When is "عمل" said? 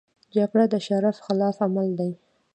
1.65-1.89